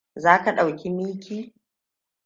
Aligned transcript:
Zaka 0.23 0.51
ɗauki 0.57 0.89
mickey? 0.95 1.43